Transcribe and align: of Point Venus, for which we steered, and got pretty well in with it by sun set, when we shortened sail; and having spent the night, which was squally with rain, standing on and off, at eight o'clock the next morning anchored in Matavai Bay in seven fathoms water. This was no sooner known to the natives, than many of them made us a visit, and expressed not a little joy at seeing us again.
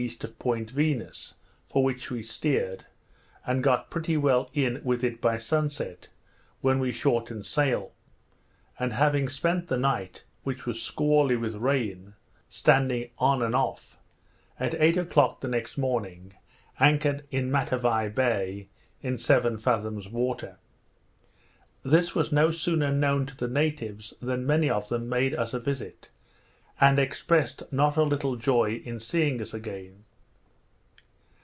of 0.23 0.39
Point 0.39 0.71
Venus, 0.71 1.35
for 1.69 1.83
which 1.83 2.09
we 2.09 2.23
steered, 2.23 2.87
and 3.45 3.63
got 3.63 3.91
pretty 3.91 4.17
well 4.17 4.49
in 4.51 4.81
with 4.83 5.03
it 5.03 5.21
by 5.21 5.37
sun 5.37 5.69
set, 5.69 6.07
when 6.59 6.79
we 6.79 6.91
shortened 6.91 7.45
sail; 7.45 7.91
and 8.79 8.93
having 8.93 9.29
spent 9.29 9.67
the 9.67 9.77
night, 9.77 10.23
which 10.41 10.65
was 10.65 10.81
squally 10.81 11.35
with 11.35 11.53
rain, 11.53 12.15
standing 12.49 13.11
on 13.19 13.43
and 13.43 13.53
off, 13.55 13.99
at 14.59 14.73
eight 14.81 14.97
o'clock 14.97 15.39
the 15.39 15.47
next 15.47 15.77
morning 15.77 16.33
anchored 16.79 17.23
in 17.29 17.51
Matavai 17.51 18.07
Bay 18.09 18.69
in 19.03 19.19
seven 19.19 19.59
fathoms 19.59 20.09
water. 20.09 20.57
This 21.85 22.15
was 22.15 22.31
no 22.31 22.49
sooner 22.49 22.91
known 22.91 23.27
to 23.27 23.37
the 23.37 23.47
natives, 23.47 24.15
than 24.19 24.47
many 24.47 24.67
of 24.67 24.89
them 24.89 25.07
made 25.07 25.35
us 25.35 25.53
a 25.53 25.59
visit, 25.59 26.09
and 26.83 26.97
expressed 26.97 27.61
not 27.71 27.95
a 27.95 28.01
little 28.01 28.35
joy 28.35 28.81
at 28.87 29.01
seeing 29.03 29.39
us 29.39 29.53
again. 29.53 30.03